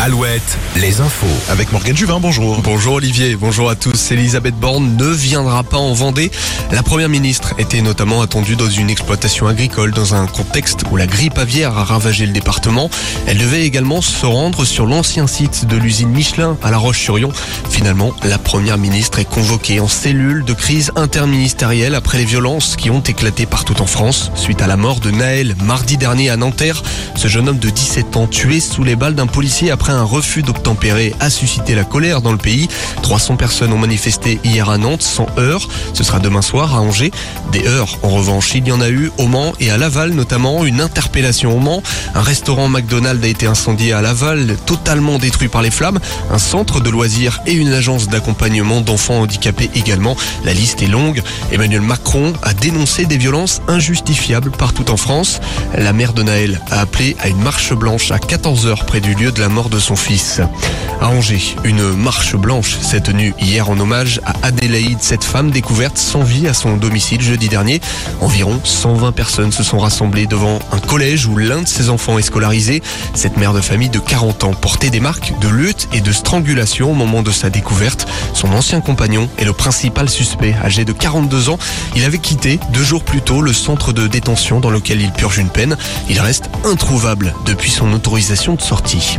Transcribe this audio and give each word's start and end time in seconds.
Alouette, 0.00 0.56
les 0.76 1.00
infos. 1.00 1.26
Avec 1.48 1.72
Morgane 1.72 1.96
Juvin, 1.96 2.20
bonjour. 2.20 2.60
Bonjour 2.62 2.94
Olivier, 2.94 3.34
bonjour 3.34 3.68
à 3.68 3.74
tous. 3.74 4.12
Elisabeth 4.12 4.54
Borne 4.54 4.96
ne 4.96 5.06
viendra 5.06 5.64
pas 5.64 5.76
en 5.76 5.92
Vendée. 5.92 6.30
La 6.70 6.84
première 6.84 7.08
ministre 7.08 7.54
était 7.58 7.82
notamment 7.82 8.22
attendue 8.22 8.54
dans 8.54 8.70
une 8.70 8.90
exploitation 8.90 9.48
agricole 9.48 9.90
dans 9.90 10.14
un 10.14 10.28
contexte 10.28 10.84
où 10.92 10.96
la 10.96 11.08
grippe 11.08 11.36
aviaire 11.36 11.76
a 11.76 11.82
ravagé 11.82 12.26
le 12.26 12.32
département. 12.32 12.90
Elle 13.26 13.38
devait 13.38 13.64
également 13.64 14.00
se 14.00 14.24
rendre 14.24 14.64
sur 14.64 14.86
l'ancien 14.86 15.26
site 15.26 15.66
de 15.66 15.76
l'usine 15.76 16.10
Michelin 16.10 16.56
à 16.62 16.70
La 16.70 16.78
Roche-sur-Yon. 16.78 17.32
Finalement, 17.68 18.12
la 18.22 18.38
première 18.38 18.78
ministre 18.78 19.18
est 19.18 19.28
convoquée 19.28 19.80
en 19.80 19.88
cellule 19.88 20.44
de 20.44 20.52
crise 20.52 20.92
interministérielle 20.94 21.96
après 21.96 22.18
les 22.18 22.24
violences 22.24 22.76
qui 22.76 22.90
ont 22.90 23.00
éclaté 23.00 23.46
partout 23.46 23.82
en 23.82 23.86
France 23.86 24.30
suite 24.36 24.62
à 24.62 24.68
la 24.68 24.76
mort 24.76 25.00
de 25.00 25.10
Naël 25.10 25.56
mardi 25.64 25.96
dernier 25.96 26.30
à 26.30 26.36
Nanterre. 26.36 26.84
Ce 27.16 27.26
jeune 27.26 27.48
homme 27.48 27.58
de 27.58 27.68
17 27.68 28.16
ans 28.16 28.28
tué 28.28 28.60
sous 28.60 28.84
les 28.84 28.94
balles 28.94 29.16
d'un 29.16 29.26
policier 29.26 29.72
après 29.72 29.87
un 29.92 30.02
refus 30.02 30.42
d'obtempérer 30.42 31.14
a 31.20 31.30
suscité 31.30 31.74
la 31.74 31.84
colère 31.84 32.22
dans 32.22 32.32
le 32.32 32.38
pays. 32.38 32.68
300 33.02 33.36
personnes 33.36 33.72
ont 33.72 33.78
manifesté 33.78 34.38
hier 34.44 34.68
à 34.68 34.78
Nantes 34.78 35.02
sans 35.02 35.26
heurts. 35.38 35.68
Ce 35.94 36.04
sera 36.04 36.18
demain 36.18 36.42
soir 36.42 36.74
à 36.74 36.80
Angers. 36.80 37.10
Des 37.52 37.66
heurts, 37.66 37.98
en 38.02 38.08
revanche, 38.08 38.54
il 38.54 38.66
y 38.66 38.72
en 38.72 38.80
a 38.80 38.88
eu 38.88 39.10
au 39.18 39.26
Mans 39.26 39.52
et 39.60 39.70
à 39.70 39.78
Laval 39.78 40.10
notamment. 40.12 40.64
Une 40.64 40.80
interpellation 40.80 41.56
au 41.56 41.60
Mans. 41.60 41.82
Un 42.14 42.22
restaurant 42.22 42.68
McDonald's 42.68 43.24
a 43.24 43.28
été 43.28 43.46
incendié 43.46 43.92
à 43.92 44.00
Laval, 44.00 44.56
totalement 44.66 45.18
détruit 45.18 45.48
par 45.48 45.62
les 45.62 45.70
flammes. 45.70 45.98
Un 46.30 46.38
centre 46.38 46.80
de 46.80 46.90
loisirs 46.90 47.40
et 47.46 47.52
une 47.52 47.72
agence 47.72 48.08
d'accompagnement 48.08 48.80
d'enfants 48.80 49.20
handicapés 49.20 49.70
également. 49.74 50.16
La 50.44 50.52
liste 50.52 50.82
est 50.82 50.86
longue. 50.86 51.22
Emmanuel 51.52 51.80
Macron 51.80 52.32
a 52.42 52.54
dénoncé 52.54 53.06
des 53.06 53.16
violences 53.16 53.60
injustifiables 53.68 54.50
partout 54.50 54.90
en 54.90 54.96
France. 54.96 55.40
La 55.76 55.92
mère 55.92 56.12
de 56.12 56.22
Naël 56.22 56.60
a 56.70 56.80
appelé 56.80 57.16
à 57.20 57.28
une 57.28 57.42
marche 57.42 57.72
blanche 57.72 58.10
à 58.10 58.18
14h 58.18 58.84
près 58.84 59.00
du 59.00 59.14
lieu 59.14 59.32
de 59.32 59.40
la 59.40 59.48
mort 59.48 59.68
de 59.68 59.77
son 59.78 59.96
fils. 59.96 60.40
À 61.00 61.08
Angers, 61.08 61.56
une 61.64 61.94
marche 61.94 62.34
blanche 62.34 62.76
s'est 62.80 63.00
tenue 63.00 63.34
hier 63.40 63.70
en 63.70 63.78
hommage 63.78 64.20
à 64.24 64.34
Adélaïde, 64.42 64.98
cette 65.00 65.22
femme 65.22 65.50
découverte 65.50 65.96
sans 65.96 66.22
vie 66.22 66.48
à 66.48 66.54
son 66.54 66.76
domicile 66.76 67.20
jeudi 67.20 67.48
dernier. 67.48 67.80
Environ 68.20 68.60
120 68.64 69.12
personnes 69.12 69.52
se 69.52 69.62
sont 69.62 69.78
rassemblées 69.78 70.26
devant 70.26 70.58
un 70.72 70.78
collège 70.78 71.26
où 71.26 71.36
l'un 71.36 71.62
de 71.62 71.68
ses 71.68 71.90
enfants 71.90 72.18
est 72.18 72.22
scolarisé. 72.22 72.82
Cette 73.14 73.36
mère 73.36 73.52
de 73.52 73.60
famille 73.60 73.90
de 73.90 74.00
40 74.00 74.44
ans 74.44 74.54
portait 74.54 74.90
des 74.90 75.00
marques 75.00 75.32
de 75.40 75.48
lutte 75.48 75.88
et 75.92 76.00
de 76.00 76.12
strangulation 76.12 76.90
au 76.90 76.94
moment 76.94 77.22
de 77.22 77.30
sa 77.30 77.48
découverte. 77.48 78.08
Son 78.34 78.52
ancien 78.52 78.80
compagnon 78.80 79.28
est 79.38 79.44
le 79.44 79.52
principal 79.52 80.08
suspect, 80.08 80.54
âgé 80.64 80.84
de 80.84 80.92
42 80.92 81.48
ans. 81.50 81.58
Il 81.94 82.04
avait 82.04 82.18
quitté 82.18 82.58
deux 82.72 82.82
jours 82.82 83.04
plus 83.04 83.22
tôt 83.22 83.40
le 83.40 83.52
centre 83.52 83.92
de 83.92 84.06
détention 84.06 84.60
dans 84.60 84.70
lequel 84.70 85.00
il 85.00 85.12
purge 85.12 85.38
une 85.38 85.50
peine. 85.50 85.76
Il 86.08 86.20
reste 86.20 86.50
introuvable 86.64 87.34
depuis 87.46 87.70
son 87.70 87.92
autorisation 87.92 88.54
de 88.54 88.60
sortie. 88.60 89.18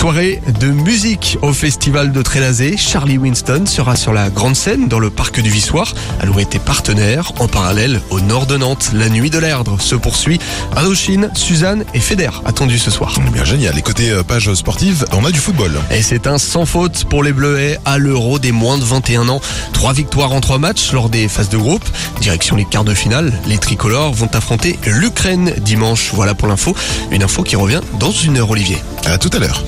Soirée 0.00 0.40
de 0.58 0.68
musique 0.68 1.36
au 1.42 1.52
festival 1.52 2.10
de 2.10 2.22
Trélazé. 2.22 2.78
Charlie 2.78 3.18
Winston 3.18 3.66
sera 3.66 3.96
sur 3.96 4.14
la 4.14 4.30
grande 4.30 4.56
scène 4.56 4.88
dans 4.88 4.98
le 4.98 5.10
parc 5.10 5.42
du 5.42 5.50
Vissoir. 5.50 5.92
Alouette 6.20 6.54
est 6.54 6.64
partenaire. 6.64 7.32
En 7.38 7.48
parallèle, 7.48 8.00
au 8.08 8.18
nord 8.22 8.46
de 8.46 8.56
Nantes, 8.56 8.92
la 8.94 9.10
nuit 9.10 9.28
de 9.28 9.38
l'Erdre 9.38 9.78
se 9.78 9.94
poursuit. 9.94 10.40
Indochine, 10.74 11.30
Suzanne 11.34 11.84
et 11.92 12.00
Feder 12.00 12.30
attendus 12.46 12.78
ce 12.78 12.90
soir. 12.90 13.14
Bien 13.30 13.44
génial. 13.44 13.76
Et 13.76 13.82
côté 13.82 14.10
euh, 14.10 14.22
page 14.22 14.54
sportive, 14.54 15.04
on 15.12 15.22
a 15.26 15.30
du 15.30 15.38
football. 15.38 15.72
Et 15.90 16.00
c'est 16.00 16.26
un 16.26 16.38
sans 16.38 16.64
faute 16.64 17.04
pour 17.04 17.22
les 17.22 17.34
Bleuets 17.34 17.78
à 17.84 17.98
l'Euro 17.98 18.38
des 18.38 18.52
moins 18.52 18.78
de 18.78 18.84
21 18.84 19.28
ans. 19.28 19.42
Trois 19.74 19.92
victoires 19.92 20.32
en 20.32 20.40
trois 20.40 20.56
matchs 20.56 20.92
lors 20.92 21.10
des 21.10 21.28
phases 21.28 21.50
de 21.50 21.58
groupe. 21.58 21.84
Direction 22.22 22.56
les 22.56 22.64
quarts 22.64 22.84
de 22.84 22.94
finale, 22.94 23.34
les 23.46 23.58
tricolores 23.58 24.14
vont 24.14 24.30
affronter 24.32 24.78
l'Ukraine 24.86 25.52
dimanche. 25.58 26.12
Voilà 26.14 26.34
pour 26.34 26.48
l'info. 26.48 26.74
Une 27.10 27.22
info 27.22 27.42
qui 27.42 27.56
revient 27.56 27.82
dans 27.98 28.12
une 28.12 28.38
heure, 28.38 28.48
Olivier. 28.48 28.78
À 29.04 29.18
tout 29.18 29.30
à 29.34 29.38
l'heure. 29.38 29.62